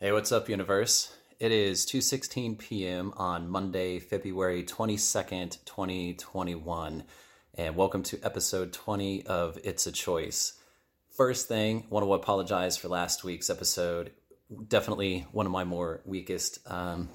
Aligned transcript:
Hey, 0.00 0.12
what's 0.12 0.30
up, 0.30 0.48
universe? 0.48 1.12
It 1.40 1.50
is 1.50 1.84
2:16 1.84 2.56
p.m. 2.56 3.12
on 3.16 3.48
Monday, 3.48 3.98
February 3.98 4.62
22nd, 4.62 5.58
2021, 5.64 7.02
and 7.54 7.74
welcome 7.74 8.04
to 8.04 8.20
episode 8.22 8.72
20 8.72 9.26
of 9.26 9.58
It's 9.64 9.88
a 9.88 9.90
Choice. 9.90 10.52
First 11.16 11.48
thing, 11.48 11.82
I 11.82 11.92
want 11.92 12.06
to 12.06 12.14
apologize 12.14 12.76
for 12.76 12.86
last 12.86 13.24
week's 13.24 13.50
episode. 13.50 14.12
Definitely 14.68 15.26
one 15.32 15.46
of 15.46 15.50
my 15.50 15.64
more 15.64 16.00
weakest, 16.04 16.60
um, 16.70 17.08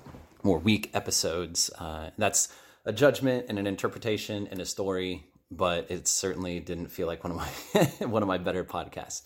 more 0.43 0.59
weak 0.59 0.91
episodes. 0.93 1.69
Uh, 1.79 2.09
that's 2.17 2.49
a 2.83 2.91
judgment 2.91 3.45
and 3.47 3.57
an 3.57 3.65
interpretation 3.65 4.49
and 4.51 4.59
a 4.59 4.65
story, 4.65 5.23
but 5.49 5.89
it 5.89 6.05
certainly 6.09 6.59
didn't 6.59 6.87
feel 6.87 7.07
like 7.07 7.23
one 7.23 7.31
of 7.31 7.37
my 7.37 8.05
one 8.07 8.23
of 8.23 8.27
my 8.27 8.39
better 8.39 8.65
podcast 8.65 9.21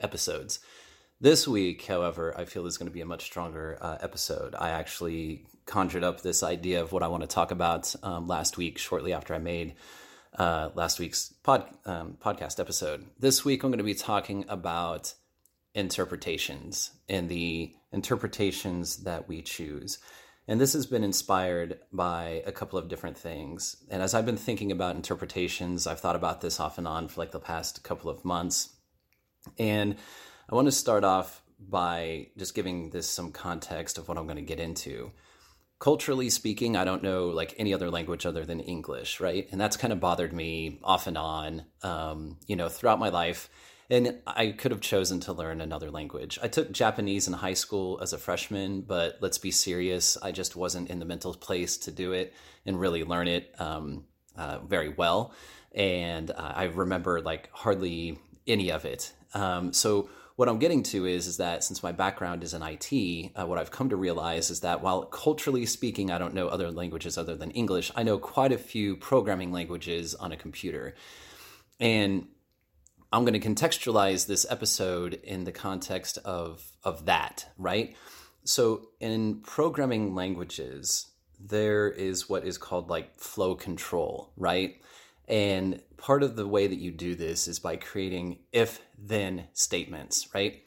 episodes. 0.00 0.60
This 1.22 1.46
week, 1.46 1.84
however, 1.84 2.34
I 2.34 2.46
feel 2.46 2.64
is 2.66 2.78
going 2.78 2.88
to 2.88 2.94
be 2.94 3.02
a 3.02 3.06
much 3.06 3.24
stronger 3.24 3.76
uh, 3.78 3.98
episode. 4.00 4.54
I 4.54 4.70
actually 4.70 5.44
conjured 5.66 6.02
up 6.02 6.22
this 6.22 6.42
idea 6.42 6.80
of 6.80 6.92
what 6.92 7.02
I 7.02 7.08
want 7.08 7.22
to 7.22 7.26
talk 7.26 7.50
about 7.50 7.94
um, 8.02 8.26
last 8.26 8.56
week, 8.56 8.78
shortly 8.78 9.12
after 9.12 9.34
I 9.34 9.38
made 9.38 9.74
uh, 10.38 10.70
last 10.74 10.98
week's 10.98 11.34
pod, 11.42 11.68
um, 11.84 12.16
podcast 12.24 12.58
episode. 12.58 13.04
This 13.18 13.44
week, 13.44 13.62
I'm 13.62 13.70
going 13.70 13.76
to 13.76 13.84
be 13.84 13.92
talking 13.92 14.46
about 14.48 15.12
interpretations 15.74 16.90
and 17.06 17.28
the 17.28 17.74
interpretations 17.92 19.02
that 19.02 19.28
we 19.28 19.42
choose. 19.42 19.98
And 20.48 20.58
this 20.58 20.72
has 20.72 20.86
been 20.86 21.04
inspired 21.04 21.80
by 21.92 22.42
a 22.46 22.50
couple 22.50 22.78
of 22.78 22.88
different 22.88 23.18
things. 23.18 23.76
And 23.90 24.02
as 24.02 24.14
I've 24.14 24.24
been 24.24 24.38
thinking 24.38 24.72
about 24.72 24.96
interpretations, 24.96 25.86
I've 25.86 26.00
thought 26.00 26.16
about 26.16 26.40
this 26.40 26.58
off 26.58 26.78
and 26.78 26.88
on 26.88 27.08
for 27.08 27.20
like 27.20 27.32
the 27.32 27.40
past 27.40 27.84
couple 27.84 28.08
of 28.08 28.24
months. 28.24 28.70
And 29.58 29.96
I 30.50 30.56
want 30.56 30.66
to 30.66 30.72
start 30.72 31.04
off 31.04 31.42
by 31.60 32.26
just 32.36 32.56
giving 32.56 32.90
this 32.90 33.08
some 33.08 33.30
context 33.30 33.98
of 33.98 34.08
what 34.08 34.18
I'm 34.18 34.24
going 34.24 34.34
to 34.36 34.42
get 34.42 34.58
into. 34.58 35.12
Culturally 35.78 36.28
speaking, 36.28 36.76
I 36.76 36.84
don't 36.84 37.04
know 37.04 37.28
like 37.28 37.54
any 37.56 37.72
other 37.72 37.88
language 37.88 38.26
other 38.26 38.44
than 38.44 38.58
English, 38.58 39.20
right? 39.20 39.48
And 39.52 39.60
that's 39.60 39.76
kind 39.76 39.92
of 39.92 40.00
bothered 40.00 40.32
me 40.32 40.80
off 40.82 41.06
and 41.06 41.16
on, 41.16 41.66
um, 41.84 42.38
you 42.48 42.56
know, 42.56 42.68
throughout 42.68 42.98
my 42.98 43.10
life. 43.10 43.48
And 43.88 44.18
I 44.26 44.48
could 44.48 44.72
have 44.72 44.80
chosen 44.80 45.20
to 45.20 45.32
learn 45.32 45.60
another 45.60 45.90
language. 45.90 46.38
I 46.42 46.48
took 46.48 46.72
Japanese 46.72 47.28
in 47.28 47.34
high 47.34 47.54
school 47.54 48.00
as 48.02 48.12
a 48.12 48.18
freshman, 48.18 48.80
but 48.80 49.18
let's 49.20 49.38
be 49.38 49.52
serious, 49.52 50.18
I 50.20 50.32
just 50.32 50.56
wasn't 50.56 50.90
in 50.90 50.98
the 50.98 51.04
mental 51.04 51.34
place 51.34 51.76
to 51.78 51.92
do 51.92 52.12
it 52.12 52.34
and 52.66 52.78
really 52.78 53.04
learn 53.04 53.28
it 53.28 53.54
um, 53.60 54.04
uh, 54.36 54.58
very 54.58 54.88
well. 54.88 55.32
And 55.74 56.32
uh, 56.32 56.52
I 56.56 56.64
remember 56.64 57.20
like 57.20 57.50
hardly 57.52 58.18
any 58.48 58.72
of 58.72 58.84
it. 58.84 59.12
Um, 59.32 59.72
so 59.72 60.08
what 60.40 60.48
I'm 60.48 60.58
getting 60.58 60.82
to 60.84 61.04
is 61.04 61.26
is 61.26 61.36
that 61.36 61.62
since 61.62 61.82
my 61.82 61.92
background 61.92 62.42
is 62.42 62.54
in 62.54 62.62
IT, 62.62 63.32
uh, 63.36 63.44
what 63.44 63.58
I've 63.58 63.70
come 63.70 63.90
to 63.90 63.96
realize 63.96 64.48
is 64.48 64.60
that 64.60 64.80
while 64.80 65.04
culturally 65.04 65.66
speaking, 65.66 66.10
I 66.10 66.16
don't 66.16 66.32
know 66.32 66.48
other 66.48 66.70
languages 66.70 67.18
other 67.18 67.36
than 67.36 67.50
English, 67.50 67.92
I 67.94 68.04
know 68.04 68.16
quite 68.16 68.50
a 68.50 68.56
few 68.56 68.96
programming 68.96 69.52
languages 69.52 70.14
on 70.14 70.32
a 70.32 70.38
computer, 70.38 70.94
and 71.78 72.26
I'm 73.12 73.26
going 73.26 73.38
to 73.38 73.48
contextualize 73.48 74.26
this 74.26 74.46
episode 74.48 75.20
in 75.22 75.44
the 75.44 75.52
context 75.52 76.16
of 76.24 76.64
of 76.84 77.04
that, 77.04 77.44
right? 77.58 77.94
So 78.44 78.88
in 78.98 79.42
programming 79.42 80.14
languages, 80.14 81.08
there 81.38 81.90
is 81.90 82.30
what 82.30 82.46
is 82.46 82.56
called 82.56 82.88
like 82.88 83.20
flow 83.20 83.54
control, 83.56 84.32
right? 84.38 84.80
And 85.30 85.80
part 85.96 86.24
of 86.24 86.34
the 86.34 86.46
way 86.46 86.66
that 86.66 86.80
you 86.80 86.90
do 86.90 87.14
this 87.14 87.46
is 87.46 87.60
by 87.60 87.76
creating 87.76 88.40
if 88.52 88.82
then 88.98 89.46
statements, 89.52 90.28
right? 90.34 90.62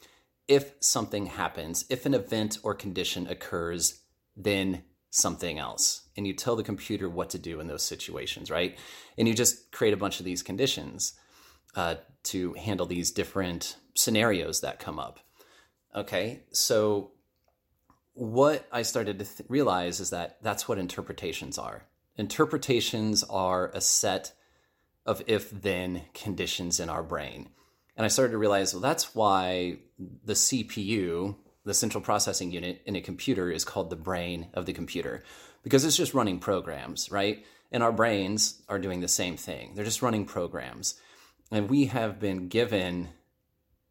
If 0.48 0.74
something 0.80 1.26
happens, 1.26 1.86
if 1.90 2.06
an 2.06 2.14
event 2.14 2.60
or 2.64 2.74
condition 2.74 3.28
occurs, 3.28 4.00
then 4.38 4.84
something 5.10 5.60
else. 5.60 6.08
And 6.16 6.26
you 6.26 6.34
tell 6.34 6.56
the 6.56 6.64
computer 6.64 7.10
what 7.10 7.30
to 7.32 7.38
do 7.38 7.60
in 7.60 7.68
those 7.68 7.84
situations, 7.84 8.50
right? 8.50 8.78
And 9.18 9.28
you 9.28 9.34
just 9.34 9.72
create 9.74 9.94
a 9.94 9.98
bunch 9.98 10.20
of 10.20 10.26
these 10.26 10.42
conditions 10.42 11.14
uh, 11.76 11.96
to 12.24 12.54
handle 12.54 12.86
these 12.86 13.12
different 13.12 13.76
scenarios 13.96 14.62
that 14.62 14.80
come 14.80 14.98
up. 14.98 15.20
Okay, 15.94 16.44
so 16.52 17.12
what 18.14 18.66
I 18.72 18.84
started 18.84 19.20
to 19.20 19.26
th- 19.26 19.50
realize 19.50 20.00
is 20.00 20.12
that 20.12 20.38
that's 20.42 20.68
what 20.70 20.78
interpretations 20.78 21.58
are. 21.58 21.84
Interpretations 22.16 23.24
are 23.24 23.70
a 23.74 23.82
set 23.82 24.34
of 25.06 25.22
if 25.28 25.50
then 25.50 26.04
conditions 26.14 26.80
in 26.80 26.90
our 26.90 27.04
brain. 27.04 27.50
And 27.96 28.06
I 28.06 28.10
started 28.10 28.32
to 28.32 28.38
realize, 28.38 28.74
well, 28.74 28.82
that's 28.82 29.14
why 29.14 29.78
the 30.24 30.34
CPU, 30.34 31.36
the 31.64 31.74
central 31.74 32.02
processing 32.02 32.52
unit 32.52 32.82
in 32.86 32.96
a 32.96 33.02
computer, 33.02 33.52
is 33.52 33.66
called 33.66 33.90
the 33.90 33.96
brain 33.96 34.48
of 34.54 34.66
the 34.66 34.74
computer 34.74 35.24
because 35.62 35.86
it's 35.86 35.98
just 35.98 36.14
running 36.14 36.40
programs, 36.40 37.12
right? 37.12 37.46
And 37.72 37.84
our 37.84 37.92
brains 37.92 38.62
are 38.70 38.80
doing 38.80 39.02
the 39.02 39.08
same 39.08 39.38
thing. 39.38 39.74
They're 39.76 39.86
just 39.86 40.02
running 40.02 40.26
programs. 40.26 40.96
And 41.52 41.70
we 41.70 41.86
have 41.86 42.20
been 42.20 42.48
given 42.48 43.10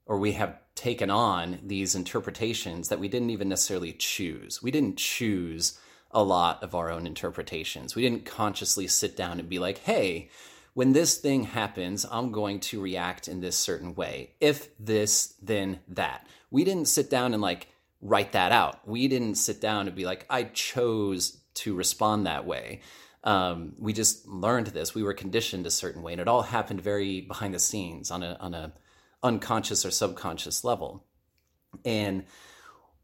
or 0.06 0.18
we 0.18 0.32
have 0.32 0.58
taken 0.74 1.10
on 1.10 1.58
these 1.62 1.94
interpretations 1.94 2.88
that 2.88 2.98
we 2.98 3.08
didn't 3.08 3.30
even 3.30 3.48
necessarily 3.48 3.92
choose. 3.92 4.62
We 4.62 4.70
didn't 4.70 4.98
choose 4.98 5.78
a 6.10 6.22
lot 6.22 6.62
of 6.62 6.74
our 6.74 6.90
own 6.90 7.06
interpretations. 7.06 7.94
We 7.94 8.02
didn't 8.02 8.26
consciously 8.26 8.86
sit 8.88 9.16
down 9.16 9.38
and 9.38 9.48
be 9.48 9.58
like, 9.58 9.78
hey, 9.78 10.28
when 10.74 10.92
this 10.92 11.18
thing 11.18 11.44
happens, 11.44 12.06
I'm 12.10 12.32
going 12.32 12.60
to 12.60 12.80
react 12.80 13.28
in 13.28 13.40
this 13.40 13.56
certain 13.56 13.94
way. 13.94 14.34
If 14.40 14.68
this, 14.78 15.34
then 15.42 15.80
that. 15.88 16.26
We 16.50 16.64
didn't 16.64 16.86
sit 16.86 17.10
down 17.10 17.34
and 17.34 17.42
like 17.42 17.68
write 18.00 18.32
that 18.32 18.52
out. 18.52 18.86
We 18.86 19.08
didn't 19.08 19.34
sit 19.34 19.60
down 19.60 19.86
and 19.86 19.96
be 19.96 20.04
like, 20.04 20.26
I 20.30 20.44
chose 20.44 21.38
to 21.54 21.74
respond 21.74 22.26
that 22.26 22.46
way. 22.46 22.80
Um, 23.24 23.74
we 23.78 23.92
just 23.92 24.26
learned 24.26 24.68
this. 24.68 24.94
We 24.94 25.02
were 25.02 25.14
conditioned 25.14 25.66
a 25.66 25.70
certain 25.70 26.02
way, 26.02 26.12
and 26.12 26.20
it 26.20 26.26
all 26.26 26.42
happened 26.42 26.80
very 26.80 27.20
behind 27.20 27.54
the 27.54 27.60
scenes 27.60 28.10
on 28.10 28.22
a 28.22 28.36
on 28.40 28.52
a 28.52 28.72
unconscious 29.22 29.86
or 29.86 29.92
subconscious 29.92 30.64
level. 30.64 31.04
And 31.84 32.24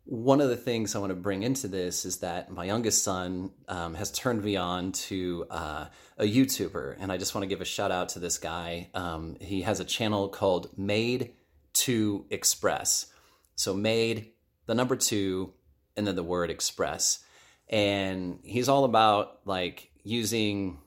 one 0.08 0.40
of 0.40 0.48
the 0.48 0.56
things 0.56 0.96
I 0.96 1.00
want 1.00 1.10
to 1.10 1.16
bring 1.16 1.42
into 1.42 1.68
this 1.68 2.06
is 2.06 2.18
that 2.18 2.50
my 2.50 2.64
youngest 2.64 3.04
son 3.04 3.50
um, 3.68 3.92
has 3.92 4.10
turned 4.10 4.42
me 4.42 4.56
on 4.56 4.92
to 4.92 5.44
uh, 5.50 5.86
a 6.16 6.24
YouTuber, 6.24 6.96
and 6.98 7.12
I 7.12 7.18
just 7.18 7.34
want 7.34 7.42
to 7.42 7.46
give 7.46 7.60
a 7.60 7.66
shout 7.66 7.90
out 7.90 8.08
to 8.10 8.18
this 8.18 8.38
guy. 8.38 8.88
Um, 8.94 9.36
he 9.38 9.60
has 9.62 9.80
a 9.80 9.84
channel 9.84 10.30
called 10.30 10.70
Made 10.78 11.34
to 11.74 12.24
Express. 12.30 13.12
So, 13.54 13.74
made 13.74 14.30
the 14.64 14.74
number 14.74 14.96
two 14.96 15.52
and 15.94 16.06
then 16.06 16.16
the 16.16 16.22
word 16.22 16.50
express. 16.50 17.22
And 17.68 18.38
he's 18.42 18.70
all 18.70 18.84
about 18.84 19.40
like 19.44 19.90
using 20.04 20.78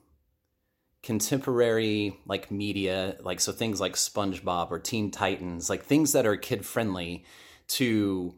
contemporary 1.03 2.17
like 2.25 2.49
media, 2.49 3.17
like 3.21 3.39
so 3.39 3.51
things 3.51 3.79
like 3.79 3.93
SpongeBob 3.93 4.71
or 4.71 4.79
Teen 4.79 5.11
Titans, 5.11 5.69
like 5.69 5.83
things 5.83 6.13
that 6.13 6.25
are 6.25 6.37
kid 6.37 6.65
friendly 6.65 7.23
to 7.67 8.33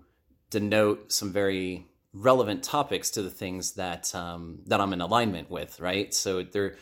denote 0.54 1.12
some 1.12 1.34
very 1.34 1.88
relevant 2.14 2.64
topics 2.64 3.10
to 3.10 3.24
the 3.24 3.30
things 3.32 3.74
that 3.74 4.14
um, 4.14 4.60
that 4.68 4.80
I'm 4.80 4.94
in 4.94 5.02
alignment 5.02 5.50
with, 5.50 5.80
right? 5.80 6.14
So 6.14 6.44
they're 6.44 6.76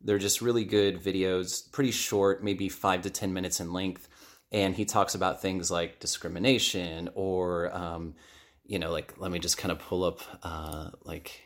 they're 0.00 0.18
just 0.18 0.40
really 0.40 0.64
good 0.64 1.02
videos, 1.02 1.70
pretty 1.70 1.90
short, 1.90 2.42
maybe 2.42 2.70
five 2.70 3.02
to 3.02 3.10
ten 3.10 3.34
minutes 3.34 3.60
in 3.60 3.72
length, 3.72 4.08
and 4.50 4.74
he 4.74 4.86
talks 4.86 5.14
about 5.14 5.42
things 5.42 5.70
like 5.70 6.00
discrimination 6.00 7.10
or 7.14 7.70
um, 7.76 8.14
you 8.64 8.78
know, 8.78 8.90
like 8.90 9.14
let 9.18 9.30
me 9.30 9.38
just 9.38 9.58
kind 9.58 9.72
of 9.72 9.78
pull 9.78 10.04
up 10.04 10.20
uh, 10.42 10.90
like 11.04 11.42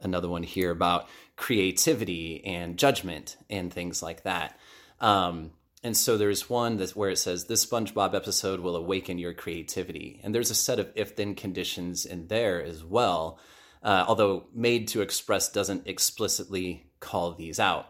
another 0.00 0.28
one 0.28 0.44
here 0.44 0.70
about 0.70 1.08
creativity 1.34 2.44
and 2.44 2.78
judgment 2.78 3.36
and 3.50 3.72
things 3.72 4.04
like 4.04 4.22
that. 4.22 4.56
Um, 5.00 5.50
and 5.84 5.96
so 5.96 6.16
there's 6.16 6.50
one 6.50 6.78
that's 6.78 6.96
where 6.96 7.10
it 7.10 7.18
says 7.18 7.44
this 7.44 7.64
SpongeBob 7.64 8.14
episode 8.14 8.60
will 8.60 8.74
awaken 8.74 9.18
your 9.18 9.34
creativity, 9.34 10.20
and 10.24 10.34
there's 10.34 10.50
a 10.50 10.54
set 10.54 10.80
of 10.80 10.90
if-then 10.96 11.36
conditions 11.36 12.04
in 12.06 12.26
there 12.26 12.62
as 12.62 12.82
well. 12.82 13.38
Uh, 13.82 14.02
although 14.08 14.46
made 14.54 14.88
to 14.88 15.02
express 15.02 15.52
doesn't 15.52 15.86
explicitly 15.86 16.86
call 17.00 17.34
these 17.34 17.60
out. 17.60 17.86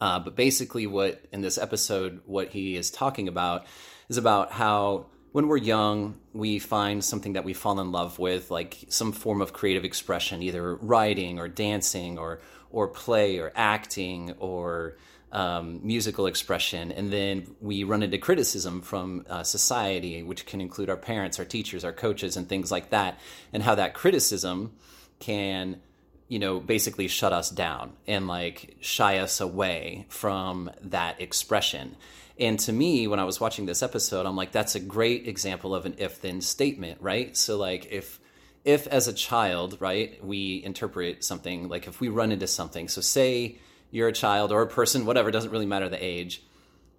Uh, 0.00 0.20
but 0.20 0.36
basically, 0.36 0.86
what 0.86 1.26
in 1.32 1.40
this 1.40 1.58
episode, 1.58 2.20
what 2.26 2.50
he 2.50 2.76
is 2.76 2.92
talking 2.92 3.26
about 3.26 3.66
is 4.08 4.16
about 4.16 4.52
how 4.52 5.06
when 5.32 5.48
we're 5.48 5.56
young, 5.56 6.18
we 6.32 6.58
find 6.58 7.04
something 7.04 7.32
that 7.32 7.44
we 7.44 7.54
fall 7.54 7.80
in 7.80 7.92
love 7.92 8.18
with, 8.18 8.52
like 8.52 8.78
some 8.88 9.12
form 9.12 9.40
of 9.40 9.52
creative 9.52 9.84
expression, 9.84 10.42
either 10.42 10.76
writing 10.76 11.40
or 11.40 11.48
dancing 11.48 12.16
or 12.18 12.40
or 12.70 12.86
play 12.86 13.38
or 13.38 13.52
acting 13.56 14.32
or 14.38 14.96
um, 15.32 15.80
musical 15.82 16.26
expression, 16.26 16.90
and 16.92 17.12
then 17.12 17.54
we 17.60 17.84
run 17.84 18.02
into 18.02 18.18
criticism 18.18 18.80
from 18.80 19.24
uh, 19.28 19.42
society, 19.42 20.22
which 20.22 20.46
can 20.46 20.60
include 20.60 20.90
our 20.90 20.96
parents, 20.96 21.38
our 21.38 21.44
teachers, 21.44 21.84
our 21.84 21.92
coaches, 21.92 22.36
and 22.36 22.48
things 22.48 22.70
like 22.70 22.90
that, 22.90 23.18
and 23.52 23.62
how 23.62 23.74
that 23.74 23.94
criticism 23.94 24.72
can 25.18 25.80
you 26.30 26.38
know, 26.38 26.60
basically 26.60 27.08
shut 27.08 27.32
us 27.32 27.50
down 27.50 27.92
and 28.06 28.28
like 28.28 28.76
shy 28.80 29.18
us 29.18 29.40
away 29.40 30.06
from 30.08 30.70
that 30.80 31.20
expression. 31.20 31.96
And 32.38 32.56
to 32.60 32.72
me, 32.72 33.08
when 33.08 33.18
I 33.18 33.24
was 33.24 33.40
watching 33.40 33.66
this 33.66 33.82
episode, 33.82 34.26
I'm 34.26 34.36
like, 34.36 34.52
that's 34.52 34.76
a 34.76 34.80
great 34.80 35.26
example 35.26 35.74
of 35.74 35.86
an 35.86 35.96
if 35.98 36.22
then 36.22 36.40
statement, 36.40 37.02
right? 37.02 37.36
So, 37.36 37.58
like, 37.58 37.88
if 37.90 38.20
if 38.64 38.86
as 38.86 39.08
a 39.08 39.12
child, 39.12 39.76
right, 39.80 40.24
we 40.24 40.62
interpret 40.64 41.24
something 41.24 41.68
like 41.68 41.88
if 41.88 42.00
we 42.00 42.08
run 42.08 42.30
into 42.30 42.46
something, 42.46 42.86
so 42.86 43.00
say 43.00 43.58
you're 43.90 44.08
a 44.08 44.12
child 44.12 44.52
or 44.52 44.62
a 44.62 44.66
person, 44.66 45.06
whatever, 45.06 45.30
doesn't 45.30 45.50
really 45.50 45.66
matter 45.66 45.88
the 45.88 46.02
age, 46.02 46.42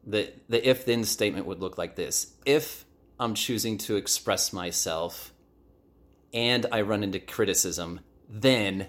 the 0.06 0.32
the 0.50 0.68
if 0.68 0.86
then 0.86 1.04
statement 1.04 1.46
would 1.46 1.60
look 1.60 1.78
like 1.78 1.96
this. 1.96 2.34
If 2.46 2.86
I'm 3.20 3.36
choosing 3.36 3.78
to 3.80 3.98
express 3.98 4.52
myself 4.52 5.32
and 6.34 6.66
I 6.72 6.82
run 6.82 7.04
into 7.04 7.20
criticism, 7.20 8.00
then 8.28 8.88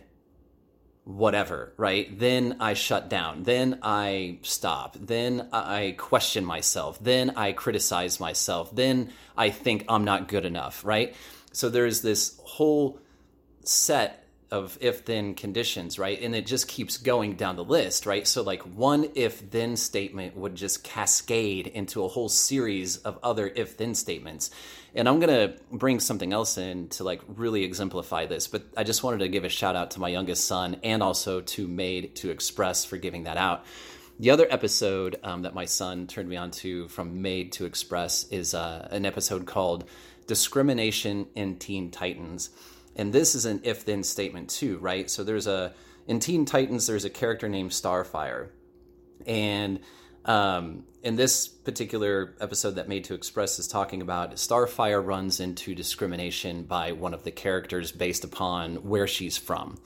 whatever, 1.04 1.72
right? 1.76 2.16
Then 2.18 2.56
I 2.60 2.74
shut 2.74 3.10
down. 3.10 3.42
Then 3.42 3.80
I 3.82 4.38
stop. 4.42 4.96
Then 4.98 5.48
I 5.52 5.96
question 5.98 6.44
myself. 6.44 6.98
Then 7.02 7.32
I 7.36 7.52
criticize 7.52 8.20
myself. 8.20 8.74
Then 8.74 9.12
I 9.36 9.50
think 9.50 9.84
I'm 9.88 10.04
not 10.04 10.28
good 10.28 10.44
enough, 10.44 10.84
right? 10.84 11.14
So 11.52 11.68
there's 11.68 12.02
this 12.02 12.40
whole 12.44 13.00
set 13.64 14.21
of 14.52 14.76
if 14.82 15.06
then 15.06 15.34
conditions, 15.34 15.98
right? 15.98 16.20
And 16.20 16.36
it 16.36 16.46
just 16.46 16.68
keeps 16.68 16.98
going 16.98 17.36
down 17.36 17.56
the 17.56 17.64
list, 17.64 18.04
right? 18.04 18.28
So, 18.28 18.42
like, 18.42 18.60
one 18.62 19.08
if 19.14 19.50
then 19.50 19.76
statement 19.76 20.36
would 20.36 20.54
just 20.54 20.84
cascade 20.84 21.66
into 21.66 22.04
a 22.04 22.08
whole 22.08 22.28
series 22.28 22.98
of 22.98 23.18
other 23.22 23.48
if 23.48 23.78
then 23.78 23.94
statements. 23.94 24.50
And 24.94 25.08
I'm 25.08 25.20
going 25.20 25.34
to 25.34 25.58
bring 25.72 26.00
something 26.00 26.34
else 26.34 26.58
in 26.58 26.88
to 26.90 27.04
like 27.04 27.22
really 27.26 27.64
exemplify 27.64 28.26
this, 28.26 28.46
but 28.46 28.62
I 28.76 28.84
just 28.84 29.02
wanted 29.02 29.20
to 29.20 29.28
give 29.28 29.44
a 29.44 29.48
shout 29.48 29.74
out 29.74 29.92
to 29.92 30.00
my 30.00 30.10
youngest 30.10 30.44
son 30.44 30.76
and 30.84 31.02
also 31.02 31.40
to 31.40 31.66
Made 31.66 32.14
to 32.16 32.30
Express 32.30 32.84
for 32.84 32.98
giving 32.98 33.24
that 33.24 33.38
out. 33.38 33.64
The 34.20 34.30
other 34.30 34.46
episode 34.50 35.18
um, 35.22 35.42
that 35.42 35.54
my 35.54 35.64
son 35.64 36.06
turned 36.06 36.28
me 36.28 36.36
on 36.36 36.50
to 36.50 36.88
from 36.88 37.22
Made 37.22 37.52
to 37.52 37.64
Express 37.64 38.28
is 38.28 38.52
uh, 38.52 38.86
an 38.90 39.06
episode 39.06 39.46
called 39.46 39.88
Discrimination 40.26 41.26
in 41.34 41.58
Teen 41.58 41.90
Titans 41.90 42.50
and 42.96 43.12
this 43.12 43.34
is 43.34 43.44
an 43.44 43.60
if 43.64 43.84
then 43.84 44.02
statement 44.02 44.50
too, 44.50 44.78
right? 44.78 45.10
So 45.10 45.24
there's 45.24 45.46
a 45.46 45.74
in 46.06 46.18
Teen 46.18 46.44
Titans 46.44 46.86
there's 46.86 47.04
a 47.04 47.10
character 47.10 47.48
named 47.48 47.70
Starfire, 47.70 48.48
and 49.26 49.80
um, 50.24 50.84
in 51.02 51.16
this 51.16 51.48
particular 51.48 52.34
episode 52.40 52.76
that 52.76 52.88
Made 52.88 53.04
to 53.04 53.14
Express 53.14 53.58
is 53.58 53.66
talking 53.66 54.02
about, 54.02 54.32
Starfire 54.36 55.04
runs 55.04 55.40
into 55.40 55.74
discrimination 55.74 56.62
by 56.62 56.92
one 56.92 57.12
of 57.12 57.24
the 57.24 57.30
characters 57.30 57.90
based 57.90 58.24
upon 58.24 58.76
where 58.76 59.06
she's 59.06 59.36
from, 59.36 59.78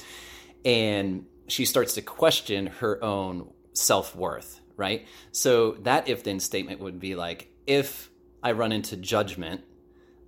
and 0.65 1.27
she 1.49 1.65
starts 1.65 1.95
to 1.95 2.03
question 2.03 2.67
her 2.67 3.03
own 3.03 3.51
self 3.73 4.17
worth, 4.17 4.61
right? 4.77 5.07
So 5.33 5.73
that 5.83 6.09
if 6.09 6.25
then 6.25 6.41
statement 6.41 6.81
would 6.81 6.99
be 6.99 7.15
like 7.15 7.51
if 7.67 8.11
I 8.43 8.53
run 8.53 8.73
into 8.73 8.97
judgment 8.97 9.63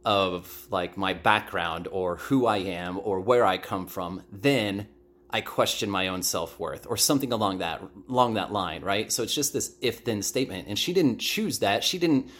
of 0.04 0.66
like 0.70 0.96
my 0.96 1.12
background 1.12 1.88
or 1.90 2.16
who 2.16 2.46
I 2.46 2.58
am 2.58 2.98
or 3.02 3.20
where 3.20 3.44
I 3.44 3.58
come 3.58 3.86
from, 3.86 4.22
then 4.32 4.88
I 5.30 5.42
question 5.42 5.90
my 5.90 6.08
own 6.08 6.22
self-worth 6.22 6.86
or 6.88 6.96
something 6.96 7.32
along 7.32 7.58
that 7.58 7.82
along 8.08 8.34
that 8.34 8.52
line, 8.52 8.82
right? 8.82 9.12
So 9.12 9.22
it's 9.22 9.34
just 9.34 9.52
this 9.52 9.76
if 9.80 10.04
then 10.04 10.22
statement 10.22 10.68
and 10.68 10.78
she 10.78 10.92
didn't 10.92 11.18
choose 11.18 11.58
that. 11.58 11.84
She 11.84 11.98
didn't 11.98 12.30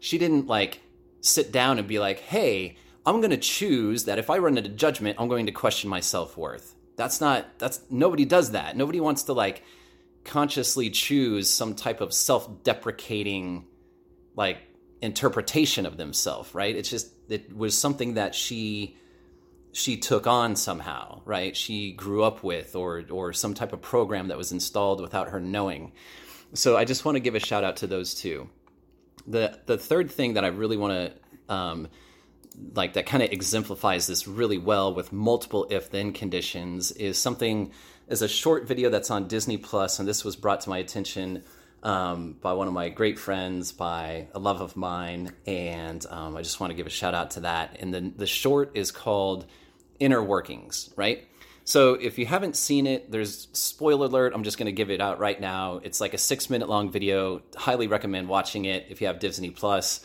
she 0.00 0.16
didn't 0.16 0.46
like 0.46 0.80
sit 1.20 1.52
down 1.52 1.78
and 1.78 1.86
be 1.86 1.98
like, 1.98 2.20
"Hey, 2.20 2.76
I'm 3.04 3.20
going 3.20 3.30
to 3.30 3.36
choose 3.36 4.04
that 4.04 4.18
if 4.18 4.30
I 4.30 4.38
run 4.38 4.56
into 4.56 4.70
judgment, 4.70 5.16
I'm 5.18 5.28
going 5.28 5.46
to 5.46 5.52
question 5.52 5.90
my 5.90 6.00
self-worth." 6.00 6.74
That's 6.96 7.20
not 7.20 7.58
that's 7.58 7.80
nobody 7.90 8.24
does 8.24 8.52
that. 8.52 8.76
Nobody 8.76 9.00
wants 9.00 9.24
to 9.24 9.34
like 9.34 9.62
consciously 10.24 10.88
choose 10.90 11.48
some 11.50 11.74
type 11.74 12.00
of 12.00 12.12
self-deprecating 12.14 13.66
like 14.34 14.58
interpretation 15.02 15.86
of 15.86 15.96
themselves, 15.96 16.54
right? 16.54 16.74
It's 16.74 16.90
just 16.90 17.12
it 17.28 17.56
was 17.56 17.76
something 17.76 18.14
that 18.14 18.34
she 18.34 18.96
she 19.72 19.96
took 19.96 20.26
on 20.26 20.56
somehow, 20.56 21.22
right? 21.24 21.56
She 21.56 21.92
grew 21.92 22.22
up 22.22 22.42
with 22.42 22.76
or 22.76 23.04
or 23.10 23.32
some 23.32 23.54
type 23.54 23.72
of 23.72 23.80
program 23.80 24.28
that 24.28 24.38
was 24.38 24.52
installed 24.52 25.00
without 25.00 25.28
her 25.28 25.40
knowing. 25.40 25.92
So 26.54 26.76
I 26.76 26.84
just 26.84 27.04
want 27.04 27.16
to 27.16 27.20
give 27.20 27.34
a 27.34 27.40
shout 27.40 27.64
out 27.64 27.76
to 27.78 27.86
those 27.86 28.14
two. 28.14 28.48
The 29.26 29.58
the 29.66 29.78
third 29.78 30.10
thing 30.10 30.34
that 30.34 30.44
I 30.44 30.48
really 30.48 30.76
want 30.76 30.92
to 30.92 31.54
um, 31.54 31.88
like 32.74 32.94
that 32.94 33.06
kind 33.06 33.22
of 33.22 33.30
exemplifies 33.30 34.06
this 34.06 34.26
really 34.26 34.58
well 34.58 34.94
with 34.94 35.12
multiple 35.12 35.66
if 35.70 35.90
then 35.90 36.12
conditions 36.12 36.92
is 36.92 37.16
something 37.16 37.72
is 38.08 38.22
a 38.22 38.28
short 38.28 38.66
video 38.66 38.90
that's 38.90 39.10
on 39.10 39.28
Disney 39.28 39.56
Plus 39.56 39.98
and 39.98 40.08
this 40.08 40.24
was 40.24 40.36
brought 40.36 40.60
to 40.62 40.68
my 40.68 40.78
attention 40.78 41.44
um, 41.82 42.36
by 42.40 42.52
one 42.52 42.68
of 42.68 42.74
my 42.74 42.88
great 42.88 43.18
friends, 43.18 43.72
by 43.72 44.28
a 44.34 44.38
love 44.38 44.60
of 44.60 44.76
mine, 44.76 45.32
and 45.46 46.04
um, 46.10 46.36
I 46.36 46.42
just 46.42 46.60
want 46.60 46.70
to 46.70 46.74
give 46.74 46.86
a 46.86 46.90
shout 46.90 47.14
out 47.14 47.32
to 47.32 47.40
that. 47.40 47.76
And 47.80 47.92
the 47.94 48.12
the 48.16 48.26
short 48.26 48.72
is 48.74 48.90
called 48.90 49.46
Inner 49.98 50.22
Workings, 50.22 50.92
right? 50.96 51.26
So 51.64 51.94
if 51.94 52.18
you 52.18 52.26
haven't 52.26 52.56
seen 52.56 52.86
it, 52.86 53.10
there's 53.10 53.48
spoiler 53.52 54.06
alert. 54.06 54.32
I'm 54.34 54.42
just 54.42 54.58
going 54.58 54.66
to 54.66 54.72
give 54.72 54.90
it 54.90 55.00
out 55.00 55.20
right 55.20 55.40
now. 55.40 55.80
It's 55.84 56.00
like 56.00 56.14
a 56.14 56.18
six 56.18 56.50
minute 56.50 56.68
long 56.68 56.90
video. 56.90 57.42
Highly 57.54 57.86
recommend 57.86 58.28
watching 58.28 58.64
it 58.64 58.86
if 58.88 59.00
you 59.00 59.06
have 59.06 59.20
Disney 59.20 59.50
Plus. 59.50 60.00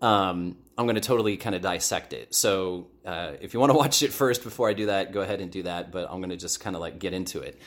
Um, 0.00 0.56
I'm 0.76 0.86
going 0.86 0.94
to 0.94 1.00
totally 1.00 1.36
kind 1.36 1.56
of 1.56 1.62
dissect 1.62 2.12
it. 2.12 2.34
So 2.34 2.86
uh, 3.04 3.32
if 3.40 3.52
you 3.52 3.58
want 3.58 3.72
to 3.72 3.78
watch 3.84 4.02
it 4.02 4.12
first 4.12 4.44
before 4.44 4.68
I 4.68 4.74
do 4.74 4.86
that, 4.86 5.12
go 5.12 5.20
ahead 5.22 5.40
and 5.40 5.50
do 5.50 5.64
that. 5.64 5.90
But 5.90 6.08
I'm 6.08 6.18
going 6.18 6.30
to 6.30 6.36
just 6.36 6.60
kind 6.60 6.76
of 6.76 6.80
like 6.80 6.98
get 7.00 7.12
into 7.12 7.40
it. 7.40 7.58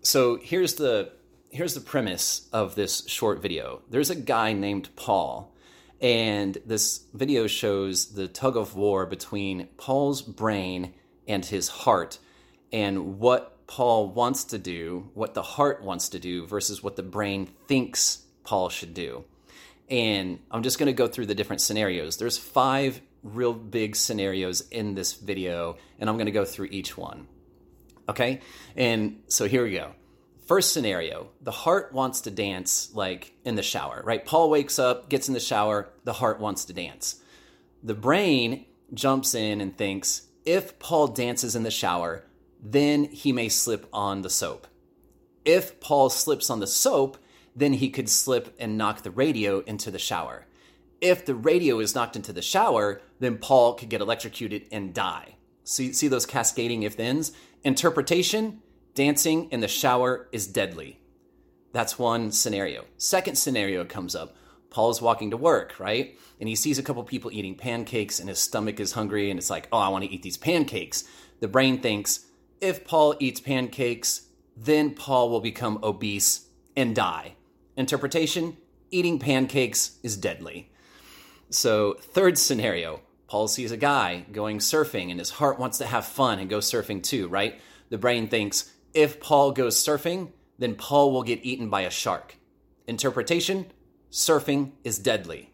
So 0.00 0.38
here's 0.40 0.74
the 0.74 1.12
here's 1.54 1.74
the 1.74 1.80
premise 1.80 2.48
of 2.52 2.74
this 2.74 3.06
short 3.06 3.40
video. 3.40 3.80
There's 3.88 4.10
a 4.10 4.16
guy 4.16 4.52
named 4.52 4.88
Paul, 4.96 5.54
and 6.00 6.58
this 6.66 7.04
video 7.14 7.46
shows 7.46 8.06
the 8.06 8.26
tug 8.26 8.56
of 8.56 8.74
war 8.74 9.06
between 9.06 9.68
Paul's 9.76 10.20
brain 10.20 10.94
and 11.28 11.44
his 11.44 11.68
heart, 11.68 12.18
and 12.72 13.20
what 13.20 13.68
Paul 13.68 14.08
wants 14.08 14.42
to 14.46 14.58
do, 14.58 15.08
what 15.14 15.34
the 15.34 15.42
heart 15.42 15.84
wants 15.84 16.08
to 16.08 16.18
do, 16.18 16.44
versus 16.44 16.82
what 16.82 16.96
the 16.96 17.04
brain 17.04 17.48
thinks 17.68 18.24
Paul 18.42 18.68
should 18.68 18.92
do. 18.92 19.24
And 19.88 20.40
I'm 20.50 20.64
just 20.64 20.80
going 20.80 20.88
to 20.88 20.92
go 20.92 21.06
through 21.06 21.26
the 21.26 21.36
different 21.36 21.62
scenarios. 21.62 22.16
There's 22.16 22.36
five 22.36 23.00
real 23.22 23.52
big 23.52 23.94
scenarios 23.94 24.62
in 24.72 24.96
this 24.96 25.12
video, 25.12 25.76
and 26.00 26.10
I'm 26.10 26.16
going 26.16 26.26
to 26.26 26.32
go 26.32 26.44
through 26.44 26.68
each 26.72 26.98
one. 26.98 27.28
Okay? 28.08 28.40
And 28.74 29.22
so 29.28 29.46
here 29.46 29.62
we 29.62 29.70
go. 29.70 29.92
First 30.46 30.72
scenario, 30.72 31.28
the 31.40 31.50
heart 31.50 31.92
wants 31.92 32.20
to 32.22 32.30
dance 32.30 32.90
like 32.92 33.32
in 33.44 33.54
the 33.54 33.62
shower, 33.62 34.02
right? 34.04 34.24
Paul 34.24 34.50
wakes 34.50 34.78
up, 34.78 35.08
gets 35.08 35.26
in 35.26 35.34
the 35.34 35.40
shower, 35.40 35.88
the 36.04 36.12
heart 36.12 36.38
wants 36.38 36.66
to 36.66 36.74
dance. 36.74 37.16
The 37.82 37.94
brain 37.94 38.66
jumps 38.92 39.34
in 39.34 39.62
and 39.62 39.76
thinks 39.76 40.28
if 40.44 40.78
Paul 40.78 41.08
dances 41.08 41.56
in 41.56 41.62
the 41.62 41.70
shower, 41.70 42.24
then 42.62 43.04
he 43.04 43.32
may 43.32 43.48
slip 43.48 43.86
on 43.92 44.20
the 44.20 44.30
soap. 44.30 44.66
If 45.46 45.80
Paul 45.80 46.10
slips 46.10 46.50
on 46.50 46.60
the 46.60 46.66
soap, 46.66 47.16
then 47.56 47.74
he 47.74 47.88
could 47.88 48.08
slip 48.10 48.54
and 48.58 48.76
knock 48.76 49.02
the 49.02 49.10
radio 49.10 49.60
into 49.60 49.90
the 49.90 49.98
shower. 49.98 50.46
If 51.00 51.24
the 51.24 51.34
radio 51.34 51.78
is 51.80 51.94
knocked 51.94 52.16
into 52.16 52.32
the 52.32 52.42
shower, 52.42 53.00
then 53.18 53.38
Paul 53.38 53.74
could 53.74 53.88
get 53.88 54.00
electrocuted 54.00 54.66
and 54.72 54.94
die. 54.94 55.36
See, 55.64 55.92
see 55.92 56.08
those 56.08 56.26
cascading 56.26 56.82
if 56.82 56.94
thens? 56.94 57.32
Interpretation 57.62 58.60
dancing 58.94 59.48
in 59.50 59.60
the 59.60 59.68
shower 59.68 60.28
is 60.32 60.46
deadly. 60.46 61.00
That's 61.72 61.98
one 61.98 62.30
scenario. 62.32 62.84
Second 62.96 63.36
scenario 63.36 63.84
comes 63.84 64.14
up. 64.14 64.36
Paul 64.70 64.90
is 64.90 65.02
walking 65.02 65.30
to 65.30 65.36
work, 65.36 65.78
right? 65.78 66.18
And 66.40 66.48
he 66.48 66.54
sees 66.54 66.78
a 66.78 66.82
couple 66.82 67.02
people 67.04 67.32
eating 67.32 67.54
pancakes 67.56 68.18
and 68.18 68.28
his 68.28 68.38
stomach 68.38 68.80
is 68.80 68.92
hungry 68.92 69.30
and 69.30 69.38
it's 69.38 69.50
like, 69.50 69.68
oh, 69.72 69.78
I 69.78 69.88
want 69.88 70.04
to 70.04 70.10
eat 70.10 70.22
these 70.22 70.36
pancakes. 70.36 71.04
The 71.40 71.48
brain 71.48 71.80
thinks, 71.80 72.26
if 72.60 72.84
Paul 72.84 73.16
eats 73.20 73.40
pancakes, 73.40 74.28
then 74.56 74.94
Paul 74.94 75.30
will 75.30 75.40
become 75.40 75.78
obese 75.82 76.46
and 76.76 76.94
die. 76.94 77.34
Interpretation 77.76 78.56
eating 78.90 79.18
pancakes 79.18 79.98
is 80.02 80.16
deadly. 80.16 80.70
So, 81.50 81.94
third 82.00 82.38
scenario 82.38 83.00
Paul 83.26 83.48
sees 83.48 83.72
a 83.72 83.76
guy 83.76 84.26
going 84.30 84.58
surfing 84.58 85.10
and 85.10 85.18
his 85.18 85.30
heart 85.30 85.58
wants 85.58 85.78
to 85.78 85.86
have 85.86 86.04
fun 86.04 86.38
and 86.38 86.48
go 86.48 86.58
surfing 86.58 87.02
too, 87.02 87.26
right? 87.28 87.60
The 87.88 87.98
brain 87.98 88.28
thinks, 88.28 88.70
if 88.94 89.20
Paul 89.20 89.52
goes 89.52 89.76
surfing, 89.76 90.30
then 90.58 90.76
Paul 90.76 91.12
will 91.12 91.24
get 91.24 91.44
eaten 91.44 91.68
by 91.68 91.82
a 91.82 91.90
shark. 91.90 92.36
Interpretation 92.86 93.66
surfing 94.10 94.72
is 94.84 94.98
deadly. 94.98 95.52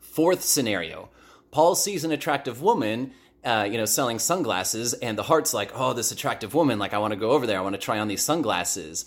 Fourth 0.00 0.42
scenario 0.42 1.10
Paul 1.52 1.74
sees 1.74 2.04
an 2.04 2.12
attractive 2.12 2.60
woman. 2.60 3.12
Uh, 3.44 3.62
you 3.62 3.78
know, 3.78 3.84
selling 3.84 4.18
sunglasses, 4.18 4.92
and 4.94 5.16
the 5.16 5.22
heart's 5.22 5.54
like, 5.54 5.70
oh, 5.72 5.92
this 5.92 6.10
attractive 6.10 6.52
woman, 6.52 6.80
like, 6.80 6.92
I 6.92 6.98
want 6.98 7.12
to 7.12 7.20
go 7.20 7.30
over 7.30 7.46
there. 7.46 7.58
I 7.58 7.62
want 7.62 7.76
to 7.76 7.80
try 7.80 8.00
on 8.00 8.08
these 8.08 8.24
sunglasses. 8.24 9.04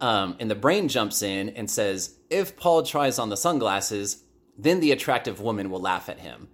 Um, 0.00 0.36
and 0.38 0.48
the 0.48 0.54
brain 0.54 0.86
jumps 0.86 1.22
in 1.22 1.48
and 1.48 1.68
says, 1.68 2.14
if 2.30 2.56
Paul 2.56 2.84
tries 2.84 3.18
on 3.18 3.30
the 3.30 3.36
sunglasses, 3.36 4.22
then 4.56 4.78
the 4.78 4.92
attractive 4.92 5.40
woman 5.40 5.70
will 5.70 5.80
laugh 5.80 6.08
at 6.08 6.20
him. 6.20 6.46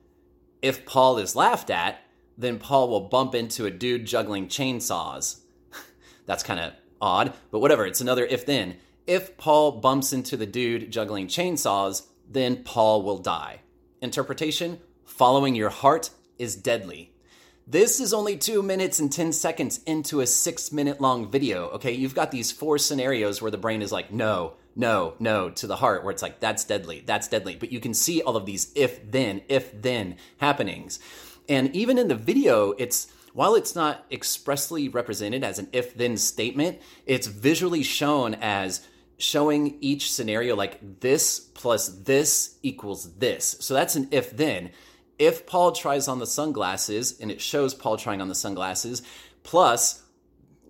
If 0.62 0.87
Paul 0.87 1.18
is 1.18 1.37
laughed 1.37 1.68
at, 1.68 2.00
then 2.38 2.58
Paul 2.58 2.88
will 2.88 3.08
bump 3.08 3.35
into 3.35 3.66
a 3.66 3.70
dude 3.70 4.06
juggling 4.06 4.49
chainsaws 4.49 5.40
That's 6.26 6.42
kind 6.42 6.61
of 6.61 6.73
odd, 7.00 7.33
but 7.50 7.61
whatever. 7.61 7.87
It's 7.87 8.00
another 8.00 8.26
if 8.26 8.45
then. 8.45 8.76
If 9.06 9.37
Paul 9.37 9.73
bumps 9.73 10.12
into 10.12 10.37
the 10.37 10.47
dude 10.47 10.90
juggling 10.90 11.28
chainsaws, 11.28 12.06
then 12.28 12.64
Paul 12.64 13.02
will 13.02 13.18
die. 13.18 13.61
Interpretation 14.02 14.80
following 15.04 15.54
your 15.54 15.71
heart 15.71 16.11
is 16.38 16.56
deadly. 16.56 17.12
This 17.68 17.99
is 17.99 18.14
only 18.14 18.37
two 18.37 18.62
minutes 18.62 19.00
and 19.00 19.12
10 19.12 19.33
seconds 19.33 19.80
into 19.87 20.21
a 20.21 20.26
six 20.26 20.71
minute 20.71 21.00
long 21.00 21.30
video. 21.30 21.68
Okay, 21.71 21.92
you've 21.92 22.14
got 22.14 22.30
these 22.30 22.52
four 22.52 22.78
scenarios 22.78 23.42
where 23.42 23.50
the 23.50 23.59
brain 23.59 23.83
is 23.83 23.90
like, 23.90 24.12
no, 24.12 24.54
no, 24.76 25.14
no, 25.18 25.50
to 25.50 25.66
the 25.66 25.76
heart, 25.76 26.04
where 26.04 26.12
it's 26.12 26.23
like, 26.23 26.38
that's 26.38 26.64
deadly, 26.64 27.02
that's 27.04 27.26
deadly. 27.26 27.56
But 27.56 27.73
you 27.73 27.80
can 27.80 27.95
see 27.95 28.23
all 28.23 28.37
of 28.37 28.47
these 28.47 28.71
if 28.76 29.11
then, 29.11 29.42
if 29.49 29.83
then 29.83 30.16
happenings. 30.37 31.00
And 31.49 31.75
even 31.75 31.99
in 31.99 32.09
the 32.09 32.14
video, 32.14 32.73
it's 32.73 33.09
while 33.36 33.54
it's 33.54 33.74
not 33.74 34.06
expressly 34.10 34.88
represented 34.88 35.44
as 35.44 35.58
an 35.58 35.68
if 35.70 35.94
then 35.94 36.16
statement, 36.16 36.80
it's 37.04 37.26
visually 37.26 37.82
shown 37.82 38.32
as 38.32 38.80
showing 39.18 39.76
each 39.82 40.10
scenario 40.10 40.56
like 40.56 41.00
this 41.00 41.38
plus 41.38 41.88
this 41.88 42.56
equals 42.62 43.18
this. 43.18 43.56
So 43.60 43.74
that's 43.74 43.94
an 43.94 44.08
if 44.10 44.34
then. 44.34 44.70
If 45.18 45.44
Paul 45.44 45.72
tries 45.72 46.08
on 46.08 46.18
the 46.18 46.26
sunglasses 46.26 47.20
and 47.20 47.30
it 47.30 47.42
shows 47.42 47.74
Paul 47.74 47.98
trying 47.98 48.22
on 48.22 48.28
the 48.28 48.34
sunglasses, 48.34 49.02
plus 49.42 50.02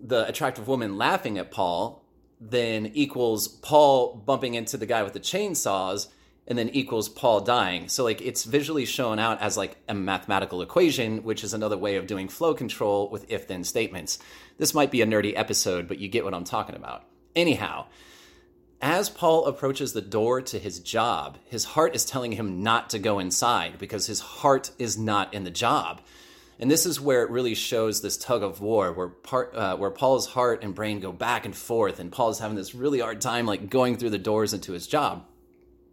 the 0.01 0.27
attractive 0.27 0.67
woman 0.67 0.97
laughing 0.97 1.37
at 1.37 1.51
Paul, 1.51 2.03
then 2.41 2.87
equals 2.87 3.47
Paul 3.47 4.13
bumping 4.13 4.55
into 4.55 4.75
the 4.75 4.85
guy 4.85 5.03
with 5.03 5.13
the 5.13 5.21
chainsaws 5.21 6.07
and 6.47 6.57
then 6.57 6.69
equals 6.69 7.09
Paul 7.09 7.41
dying. 7.41 7.89
So 7.89 8.03
like 8.03 8.21
it's 8.21 8.45
visually 8.45 8.85
shown 8.85 9.19
out 9.19 9.41
as 9.41 9.57
like 9.57 9.77
a 9.87 9.93
mathematical 9.93 10.61
equation, 10.61 11.23
which 11.23 11.43
is 11.43 11.53
another 11.53 11.77
way 11.77 11.97
of 11.97 12.07
doing 12.07 12.29
flow 12.29 12.53
control 12.53 13.09
with 13.09 13.29
if 13.29 13.47
then 13.47 13.63
statements. 13.63 14.19
This 14.57 14.73
might 14.73 14.91
be 14.91 15.01
a 15.01 15.05
nerdy 15.05 15.33
episode, 15.35 15.87
but 15.87 15.99
you 15.99 16.07
get 16.07 16.23
what 16.23 16.33
I'm 16.33 16.45
talking 16.45 16.75
about. 16.75 17.03
Anyhow, 17.35 17.85
as 18.81 19.09
Paul 19.09 19.45
approaches 19.45 19.93
the 19.93 20.01
door 20.01 20.41
to 20.41 20.59
his 20.59 20.79
job, 20.79 21.37
his 21.45 21.65
heart 21.65 21.95
is 21.95 22.05
telling 22.05 22.31
him 22.31 22.63
not 22.63 22.91
to 22.91 22.99
go 22.99 23.19
inside 23.19 23.77
because 23.77 24.05
his 24.05 24.19
heart 24.19 24.71
is 24.77 24.97
not 24.97 25.33
in 25.33 25.43
the 25.43 25.51
job. 25.51 26.01
And 26.59 26.71
this 26.71 26.85
is 26.85 26.99
where 26.99 27.23
it 27.23 27.29
really 27.29 27.53
shows 27.53 28.01
this 28.01 28.17
tug 28.17 28.41
of 28.41 28.61
war, 28.61 28.91
where 28.91 29.09
part, 29.09 29.53
uh, 29.53 29.77
where 29.77 29.91
Paul's 29.91 30.27
heart 30.27 30.63
and 30.63 30.73
brain 30.73 30.99
go 30.99 31.11
back 31.11 31.45
and 31.45 31.55
forth, 31.55 31.99
and 31.99 32.11
Paul's 32.11 32.39
having 32.39 32.55
this 32.55 32.73
really 32.73 32.99
hard 32.99 33.21
time, 33.21 33.45
like 33.45 33.69
going 33.69 33.97
through 33.97 34.09
the 34.09 34.17
doors 34.17 34.53
into 34.53 34.73
his 34.73 34.87
job. 34.87 35.23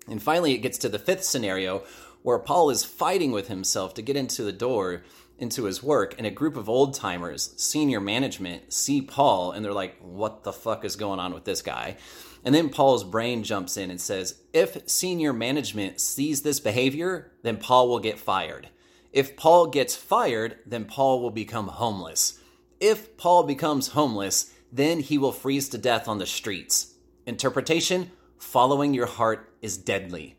And 0.09 0.23
finally, 0.23 0.53
it 0.53 0.59
gets 0.59 0.79
to 0.79 0.89
the 0.89 0.99
fifth 0.99 1.25
scenario, 1.25 1.83
where 2.23 2.39
Paul 2.39 2.71
is 2.71 2.85
fighting 2.85 3.33
with 3.33 3.49
himself 3.49 3.95
to 3.95 4.03
get 4.03 4.17
into 4.17 4.43
the 4.43 4.53
door 4.53 5.03
into 5.37 5.65
his 5.65 5.83
work, 5.83 6.15
and 6.17 6.27
a 6.27 6.31
group 6.31 6.57
of 6.57 6.69
old 6.69 6.95
timers, 6.95 7.55
senior 7.57 8.01
management, 8.01 8.73
see 8.73 9.03
Paul, 9.03 9.51
and 9.51 9.65
they're 9.65 9.73
like, 9.73 9.97
"What 10.01 10.45
the 10.45 10.53
fuck 10.53 10.85
is 10.85 10.95
going 10.95 11.19
on 11.19 11.35
with 11.35 11.45
this 11.45 11.61
guy?" 11.61 11.97
And 12.45 12.55
then 12.55 12.69
Paul's 12.69 13.03
brain 13.03 13.43
jumps 13.43 13.77
in 13.77 13.91
and 13.91 14.01
says, 14.01 14.37
"If 14.53 14.89
senior 14.89 15.33
management 15.33 16.01
sees 16.01 16.43
this 16.43 16.61
behavior, 16.61 17.33
then 17.43 17.57
Paul 17.57 17.89
will 17.89 17.99
get 17.99 18.19
fired." 18.19 18.69
If 19.13 19.37
Paul 19.37 19.67
gets 19.67 19.97
fired, 19.97 20.59
then 20.67 20.85
Paul 20.85 21.21
will 21.21 21.31
become 21.31 21.69
homeless. 21.69 22.35
If 22.81 23.17
Paul 23.17 23.43
becomes 23.43 23.89
homeless, 23.89 24.51
then 24.73 25.01
he 25.01 25.19
will 25.19 25.33
freeze 25.33 25.69
to 25.71 25.79
death 25.79 26.07
on 26.07 26.19
the 26.19 26.27
streets. 26.27 26.95
Interpretation 27.27 28.13
following 28.45 28.95
your 28.95 29.07
heart 29.07 29.53
is 29.63 29.77
deadly. 29.77 30.37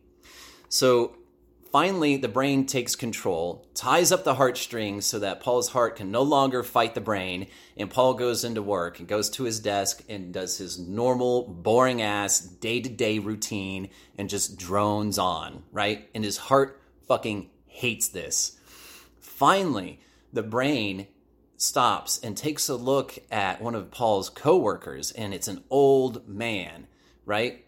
So 0.69 1.17
finally, 1.71 2.15
the 2.15 2.29
brain 2.29 2.65
takes 2.65 2.95
control, 2.95 3.67
ties 3.74 4.12
up 4.12 4.24
the 4.24 4.35
heartstrings 4.35 5.05
so 5.05 5.19
that 5.19 5.41
Paul's 5.41 5.69
heart 5.69 5.97
can 5.97 6.12
no 6.12 6.21
longer 6.21 6.63
fight 6.63 6.95
the 6.95 7.01
brain, 7.01 7.47
and 7.75 7.89
Paul 7.89 8.13
goes 8.13 8.45
into 8.45 8.62
work 8.62 9.00
and 9.00 9.07
goes 9.07 9.29
to 9.31 9.43
his 9.43 9.59
desk 9.59 10.03
and 10.07 10.33
does 10.33 10.57
his 10.57 10.79
normal, 10.79 11.45
boring 11.47 12.01
ass 12.01 12.39
day 12.39 12.79
to 12.79 12.89
day 12.89 13.19
routine 13.19 13.89
and 14.17 14.29
just 14.29 14.57
drones 14.57 15.17
on, 15.17 15.63
right? 15.74 16.07
And 16.15 16.24
his 16.24 16.38
heart 16.38 16.81
fucking 17.07 17.50
hates 17.67 18.07
this. 18.07 18.57
Finally, 19.19 20.00
the 20.31 20.43
brain 20.43 21.07
stops 21.57 22.19
and 22.24 22.38
takes 22.38 22.69
a 22.69 22.75
look 22.75 23.17
at 23.29 23.62
one 23.62 23.75
of 23.75 23.91
Paul's 23.91 24.29
coworkers, 24.29 25.12
and 25.12 25.33
it's 25.33 25.50
an 25.50 25.63
old 25.69 26.29
man, 26.29 26.88
right? 27.25 27.64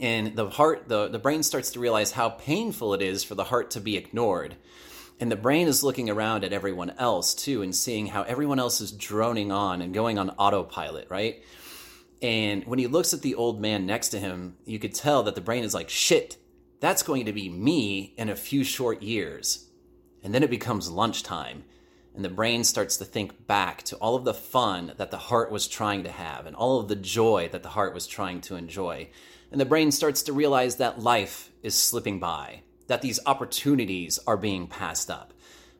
And 0.00 0.34
the 0.34 0.50
heart, 0.50 0.88
the, 0.88 1.08
the 1.08 1.18
brain 1.18 1.42
starts 1.42 1.70
to 1.72 1.80
realize 1.80 2.12
how 2.12 2.30
painful 2.30 2.94
it 2.94 3.02
is 3.02 3.22
for 3.22 3.34
the 3.34 3.44
heart 3.44 3.70
to 3.72 3.80
be 3.80 3.96
ignored. 3.96 4.56
And 5.20 5.30
the 5.30 5.36
brain 5.36 5.68
is 5.68 5.84
looking 5.84 6.10
around 6.10 6.44
at 6.44 6.52
everyone 6.52 6.90
else 6.98 7.34
too 7.34 7.62
and 7.62 7.74
seeing 7.74 8.08
how 8.08 8.22
everyone 8.22 8.58
else 8.58 8.80
is 8.80 8.90
droning 8.90 9.52
on 9.52 9.80
and 9.80 9.94
going 9.94 10.18
on 10.18 10.30
autopilot, 10.30 11.06
right? 11.08 11.42
And 12.20 12.64
when 12.64 12.78
he 12.78 12.86
looks 12.86 13.14
at 13.14 13.22
the 13.22 13.34
old 13.34 13.60
man 13.60 13.86
next 13.86 14.08
to 14.08 14.18
him, 14.18 14.56
you 14.64 14.78
could 14.78 14.94
tell 14.94 15.22
that 15.24 15.34
the 15.34 15.40
brain 15.40 15.62
is 15.62 15.74
like, 15.74 15.88
shit, 15.88 16.38
that's 16.80 17.02
going 17.02 17.26
to 17.26 17.32
be 17.32 17.48
me 17.48 18.14
in 18.16 18.28
a 18.28 18.36
few 18.36 18.64
short 18.64 19.02
years. 19.02 19.68
And 20.22 20.34
then 20.34 20.42
it 20.42 20.50
becomes 20.50 20.90
lunchtime, 20.90 21.64
and 22.14 22.24
the 22.24 22.28
brain 22.28 22.62
starts 22.62 22.96
to 22.98 23.04
think 23.04 23.46
back 23.46 23.82
to 23.84 23.96
all 23.96 24.14
of 24.14 24.24
the 24.24 24.34
fun 24.34 24.92
that 24.98 25.10
the 25.10 25.18
heart 25.18 25.50
was 25.50 25.66
trying 25.66 26.04
to 26.04 26.10
have 26.10 26.46
and 26.46 26.54
all 26.54 26.78
of 26.78 26.86
the 26.86 26.96
joy 26.96 27.48
that 27.50 27.64
the 27.64 27.70
heart 27.70 27.92
was 27.92 28.06
trying 28.06 28.40
to 28.42 28.54
enjoy. 28.54 29.08
And 29.50 29.60
the 29.60 29.64
brain 29.64 29.90
starts 29.90 30.22
to 30.24 30.32
realize 30.32 30.76
that 30.76 31.00
life 31.00 31.50
is 31.62 31.74
slipping 31.74 32.20
by, 32.20 32.60
that 32.86 33.02
these 33.02 33.18
opportunities 33.26 34.20
are 34.28 34.36
being 34.36 34.68
passed 34.68 35.10
up. 35.10 35.32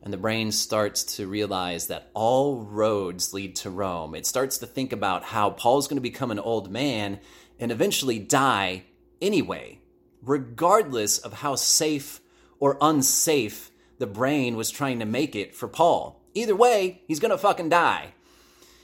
And 0.02 0.12
the 0.12 0.18
brain 0.18 0.50
starts 0.50 1.04
to 1.16 1.26
realize 1.26 1.86
that 1.86 2.10
all 2.14 2.62
roads 2.64 3.32
lead 3.32 3.54
to 3.56 3.70
Rome. 3.70 4.14
It 4.14 4.26
starts 4.26 4.58
to 4.58 4.66
think 4.66 4.92
about 4.92 5.24
how 5.24 5.50
Paul's 5.50 5.88
going 5.88 5.96
to 5.96 6.02
become 6.02 6.30
an 6.30 6.40
old 6.40 6.70
man 6.70 7.20
and 7.60 7.70
eventually 7.70 8.18
die 8.18 8.82
anyway, 9.22 9.78
regardless 10.20 11.18
of 11.18 11.32
how 11.34 11.54
safe 11.54 12.20
or 12.58 12.76
unsafe 12.80 13.70
the 13.98 14.06
brain 14.06 14.56
was 14.56 14.70
trying 14.70 14.98
to 14.98 15.06
make 15.06 15.36
it 15.36 15.54
for 15.54 15.68
Paul. 15.68 16.20
Either 16.34 16.56
way, 16.56 17.02
he's 17.06 17.20
gonna 17.20 17.38
fucking 17.38 17.68
die. 17.68 18.14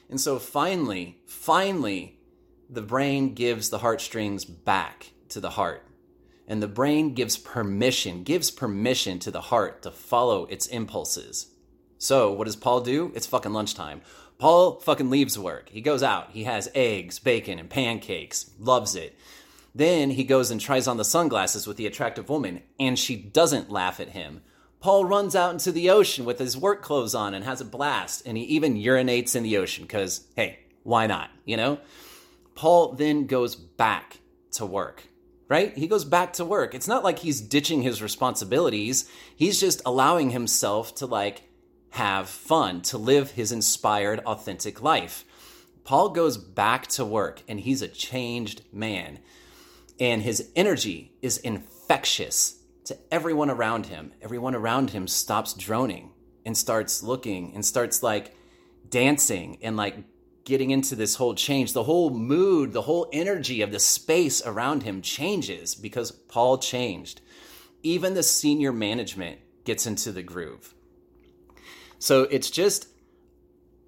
And 0.08 0.20
so 0.20 0.38
finally, 0.38 1.18
finally, 1.26 2.18
the 2.68 2.82
brain 2.82 3.34
gives 3.34 3.70
the 3.70 3.78
heartstrings 3.78 4.44
back 4.44 5.12
to 5.28 5.40
the 5.40 5.50
heart. 5.50 5.84
And 6.46 6.62
the 6.62 6.68
brain 6.68 7.14
gives 7.14 7.36
permission, 7.36 8.24
gives 8.24 8.50
permission 8.50 9.18
to 9.20 9.30
the 9.30 9.40
heart 9.40 9.82
to 9.82 9.90
follow 9.90 10.46
its 10.46 10.66
impulses. 10.66 11.48
So, 11.98 12.32
what 12.32 12.46
does 12.46 12.56
Paul 12.56 12.80
do? 12.80 13.12
It's 13.14 13.26
fucking 13.26 13.52
lunchtime. 13.52 14.00
Paul 14.38 14.80
fucking 14.80 15.10
leaves 15.10 15.38
work. 15.38 15.68
He 15.68 15.80
goes 15.80 16.02
out. 16.02 16.30
He 16.30 16.44
has 16.44 16.70
eggs, 16.74 17.18
bacon, 17.18 17.58
and 17.58 17.68
pancakes. 17.68 18.50
Loves 18.58 18.94
it. 18.94 19.16
Then 19.74 20.10
he 20.10 20.24
goes 20.24 20.50
and 20.50 20.60
tries 20.60 20.88
on 20.88 20.96
the 20.96 21.04
sunglasses 21.04 21.66
with 21.66 21.76
the 21.76 21.86
attractive 21.86 22.28
woman, 22.28 22.62
and 22.78 22.98
she 22.98 23.16
doesn't 23.16 23.70
laugh 23.70 24.00
at 24.00 24.08
him. 24.08 24.42
Paul 24.80 25.04
runs 25.04 25.36
out 25.36 25.52
into 25.52 25.72
the 25.72 25.90
ocean 25.90 26.24
with 26.24 26.38
his 26.38 26.56
work 26.56 26.80
clothes 26.80 27.14
on 27.14 27.34
and 27.34 27.44
has 27.44 27.60
a 27.60 27.66
blast, 27.66 28.22
and 28.24 28.36
he 28.36 28.44
even 28.44 28.76
urinates 28.76 29.36
in 29.36 29.42
the 29.42 29.58
ocean 29.58 29.84
because, 29.84 30.26
hey, 30.36 30.58
why 30.82 31.06
not? 31.06 31.30
You 31.44 31.58
know? 31.58 31.78
Paul 32.54 32.92
then 32.92 33.26
goes 33.26 33.54
back 33.54 34.20
to 34.52 34.64
work, 34.64 35.04
right? 35.48 35.76
He 35.76 35.86
goes 35.86 36.06
back 36.06 36.32
to 36.34 36.46
work. 36.46 36.74
It's 36.74 36.88
not 36.88 37.04
like 37.04 37.18
he's 37.18 37.42
ditching 37.42 37.82
his 37.82 38.02
responsibilities, 38.02 39.10
he's 39.36 39.60
just 39.60 39.82
allowing 39.84 40.30
himself 40.30 40.94
to, 40.96 41.06
like, 41.06 41.42
have 41.90 42.28
fun, 42.28 42.80
to 42.82 42.96
live 42.96 43.32
his 43.32 43.52
inspired, 43.52 44.20
authentic 44.20 44.80
life. 44.80 45.24
Paul 45.84 46.10
goes 46.10 46.38
back 46.38 46.86
to 46.88 47.04
work 47.04 47.42
and 47.48 47.58
he's 47.60 47.82
a 47.82 47.88
changed 47.88 48.62
man. 48.72 49.18
And 49.98 50.22
his 50.22 50.50
energy 50.54 51.12
is 51.20 51.38
infectious 51.38 52.59
to 52.84 52.98
everyone 53.10 53.50
around 53.50 53.86
him. 53.86 54.12
Everyone 54.22 54.54
around 54.54 54.90
him 54.90 55.06
stops 55.06 55.54
droning 55.54 56.10
and 56.44 56.56
starts 56.56 57.02
looking 57.02 57.54
and 57.54 57.64
starts 57.64 58.02
like 58.02 58.34
dancing 58.88 59.58
and 59.62 59.76
like 59.76 59.96
getting 60.44 60.70
into 60.70 60.96
this 60.96 61.14
whole 61.16 61.34
change. 61.34 61.72
The 61.72 61.84
whole 61.84 62.10
mood, 62.10 62.72
the 62.72 62.82
whole 62.82 63.08
energy 63.12 63.62
of 63.62 63.72
the 63.72 63.78
space 63.78 64.44
around 64.44 64.82
him 64.82 65.02
changes 65.02 65.74
because 65.74 66.10
Paul 66.10 66.58
changed. 66.58 67.20
Even 67.82 68.14
the 68.14 68.22
senior 68.22 68.72
management 68.72 69.38
gets 69.64 69.86
into 69.86 70.12
the 70.12 70.22
groove. 70.22 70.74
So 71.98 72.22
it's 72.22 72.50
just 72.50 72.88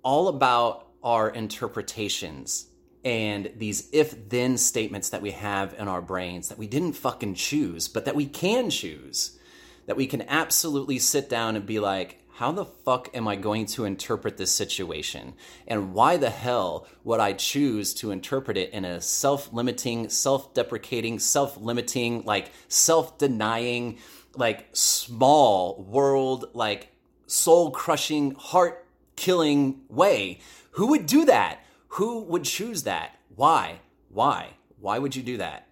all 0.02 0.28
about 0.28 0.88
our 1.02 1.30
interpretations 1.30 2.66
and 3.04 3.50
these 3.56 3.88
if 3.92 4.28
then 4.28 4.56
statements 4.56 5.08
that 5.08 5.22
we 5.22 5.32
have 5.32 5.74
in 5.78 5.88
our 5.88 6.02
brains 6.02 6.48
that 6.48 6.58
we 6.58 6.66
didn't 6.66 6.92
fucking 6.92 7.34
choose, 7.34 7.88
but 7.88 8.04
that 8.04 8.14
we 8.14 8.26
can 8.26 8.70
choose. 8.70 9.38
That 9.86 9.96
we 9.96 10.06
can 10.06 10.22
absolutely 10.22 11.00
sit 11.00 11.28
down 11.28 11.56
and 11.56 11.66
be 11.66 11.80
like, 11.80 12.22
how 12.34 12.52
the 12.52 12.64
fuck 12.64 13.10
am 13.14 13.28
I 13.28 13.36
going 13.36 13.66
to 13.66 13.84
interpret 13.84 14.36
this 14.36 14.52
situation? 14.52 15.34
And 15.66 15.92
why 15.92 16.16
the 16.16 16.30
hell 16.30 16.86
would 17.04 17.20
I 17.20 17.34
choose 17.34 17.92
to 17.94 18.10
interpret 18.10 18.56
it 18.56 18.70
in 18.70 18.84
a 18.84 19.00
self 19.00 19.52
limiting, 19.52 20.08
self 20.08 20.54
deprecating, 20.54 21.18
self 21.18 21.56
limiting, 21.56 22.22
like 22.24 22.52
self 22.68 23.18
denying, 23.18 23.98
like 24.34 24.68
small 24.72 25.82
world, 25.82 26.46
like 26.54 26.88
soul 27.26 27.70
crushing, 27.70 28.32
heart 28.32 28.86
killing 29.16 29.82
way? 29.88 30.40
Who 30.72 30.86
would 30.88 31.06
do 31.06 31.26
that? 31.26 31.64
Who 31.96 32.22
would 32.22 32.44
choose 32.44 32.84
that? 32.84 33.18
Why? 33.36 33.80
Why? 34.08 34.54
Why 34.80 34.98
would 34.98 35.14
you 35.14 35.22
do 35.22 35.36
that? 35.36 35.68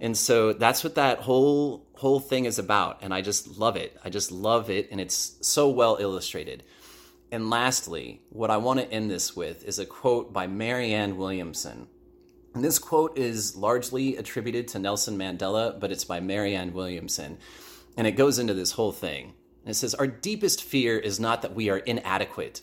And 0.00 0.16
so 0.16 0.52
that's 0.52 0.82
what 0.82 0.96
that 0.96 1.20
whole 1.20 1.86
whole 1.94 2.18
thing 2.18 2.46
is 2.46 2.58
about 2.58 3.00
and 3.02 3.12
I 3.12 3.20
just 3.20 3.58
love 3.58 3.76
it. 3.76 3.96
I 4.02 4.10
just 4.10 4.32
love 4.32 4.70
it 4.70 4.88
and 4.90 5.00
it's 5.00 5.36
so 5.42 5.68
well 5.68 5.98
illustrated. 6.00 6.64
And 7.30 7.50
lastly, 7.50 8.22
what 8.30 8.50
I 8.50 8.56
want 8.56 8.80
to 8.80 8.90
end 8.90 9.10
this 9.10 9.36
with 9.36 9.64
is 9.64 9.78
a 9.78 9.86
quote 9.86 10.32
by 10.32 10.48
Marianne 10.48 11.16
Williamson. 11.16 11.86
And 12.54 12.64
this 12.64 12.80
quote 12.80 13.16
is 13.16 13.54
largely 13.54 14.16
attributed 14.16 14.66
to 14.68 14.80
Nelson 14.80 15.16
Mandela, 15.16 15.78
but 15.78 15.92
it's 15.92 16.04
by 16.04 16.18
Marianne 16.18 16.72
Williamson. 16.72 17.38
And 17.96 18.08
it 18.08 18.12
goes 18.12 18.40
into 18.40 18.54
this 18.54 18.72
whole 18.72 18.90
thing. 18.90 19.34
And 19.62 19.70
it 19.70 19.74
says, 19.74 19.94
Our 19.94 20.08
deepest 20.08 20.64
fear 20.64 20.98
is 20.98 21.20
not 21.20 21.42
that 21.42 21.54
we 21.54 21.70
are 21.70 21.78
inadequate. 21.78 22.62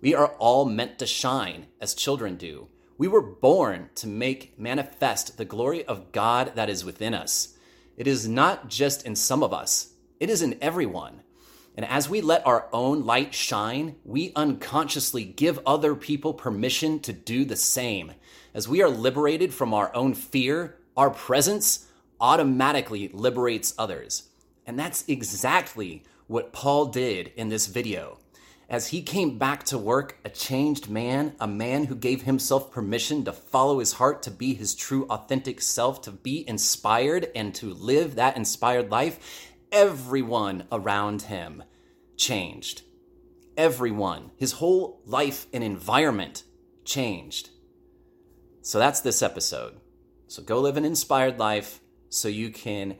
We 0.00 0.14
are 0.14 0.28
all 0.38 0.64
meant 0.64 0.98
to 1.00 1.06
shine 1.06 1.66
as 1.80 1.92
children 1.94 2.36
do. 2.36 2.68
We 2.96 3.06
were 3.06 3.20
born 3.20 3.90
to 3.96 4.06
make 4.06 4.58
manifest 4.58 5.36
the 5.36 5.44
glory 5.44 5.84
of 5.84 6.10
God 6.12 6.52
that 6.54 6.70
is 6.70 6.84
within 6.84 7.12
us. 7.12 7.56
It 7.98 8.06
is 8.06 8.26
not 8.26 8.68
just 8.68 9.04
in 9.04 9.14
some 9.14 9.42
of 9.42 9.52
us, 9.52 9.92
it 10.18 10.30
is 10.30 10.40
in 10.40 10.58
everyone. 10.62 11.20
And 11.76 11.86
as 11.86 12.08
we 12.08 12.20
let 12.20 12.46
our 12.46 12.68
own 12.72 13.04
light 13.04 13.34
shine, 13.34 13.96
we 14.04 14.32
unconsciously 14.34 15.24
give 15.24 15.60
other 15.66 15.94
people 15.94 16.34
permission 16.34 17.00
to 17.00 17.12
do 17.12 17.44
the 17.44 17.56
same. 17.56 18.12
As 18.54 18.68
we 18.68 18.82
are 18.82 18.88
liberated 18.88 19.52
from 19.54 19.72
our 19.72 19.94
own 19.94 20.14
fear, 20.14 20.76
our 20.96 21.10
presence 21.10 21.86
automatically 22.20 23.08
liberates 23.08 23.74
others. 23.78 24.28
And 24.66 24.78
that's 24.78 25.04
exactly 25.08 26.04
what 26.26 26.52
Paul 26.52 26.86
did 26.86 27.32
in 27.36 27.48
this 27.48 27.66
video. 27.66 28.19
As 28.70 28.86
he 28.86 29.02
came 29.02 29.36
back 29.36 29.64
to 29.64 29.78
work, 29.78 30.18
a 30.24 30.30
changed 30.30 30.88
man, 30.88 31.34
a 31.40 31.48
man 31.48 31.86
who 31.86 31.96
gave 31.96 32.22
himself 32.22 32.70
permission 32.70 33.24
to 33.24 33.32
follow 33.32 33.80
his 33.80 33.94
heart, 33.94 34.22
to 34.22 34.30
be 34.30 34.54
his 34.54 34.76
true, 34.76 35.06
authentic 35.10 35.60
self, 35.60 36.00
to 36.02 36.12
be 36.12 36.48
inspired 36.48 37.32
and 37.34 37.52
to 37.56 37.74
live 37.74 38.14
that 38.14 38.36
inspired 38.36 38.88
life, 38.88 39.50
everyone 39.72 40.68
around 40.70 41.22
him 41.22 41.64
changed. 42.16 42.82
Everyone, 43.56 44.30
his 44.36 44.52
whole 44.52 45.02
life 45.04 45.48
and 45.52 45.64
environment 45.64 46.44
changed. 46.84 47.50
So 48.62 48.78
that's 48.78 49.00
this 49.00 49.20
episode. 49.20 49.80
So 50.28 50.44
go 50.44 50.60
live 50.60 50.76
an 50.76 50.84
inspired 50.84 51.40
life 51.40 51.80
so 52.08 52.28
you 52.28 52.50
can 52.50 52.98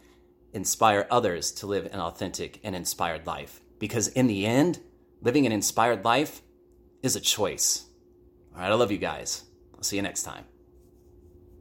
inspire 0.53 1.07
others 1.13 1.53
to 1.53 1.69
live 1.69 1.87
an 1.93 2.01
authentic 2.01 2.59
and 2.65 2.75
inspired 2.75 3.25
life. 3.25 3.61
Because 3.79 4.09
in 4.09 4.27
the 4.27 4.47
end, 4.47 4.81
living 5.21 5.47
an 5.47 5.53
inspired 5.53 6.05
life 6.05 6.43
is 7.03 7.17
a 7.17 7.21
choice. 7.21 7.87
All 8.55 8.61
right, 8.61 8.71
I 8.71 8.75
love 8.75 8.91
you 8.91 8.99
guys. 8.99 9.45
I'll 9.75 9.83
see 9.83 9.97
you 9.97 10.03
next 10.03 10.23
time. 10.23 10.45